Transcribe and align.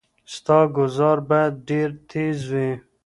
ستا 0.33 0.59
ګوزار 0.75 1.17
باید 1.29 1.53
ډیر 1.69 1.89
تېز 2.09 2.39
وي. 2.51 2.69